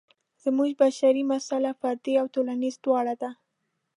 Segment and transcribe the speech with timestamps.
[0.43, 3.29] زموږ بشري مساله فردي او ټولنیزه دواړه ده.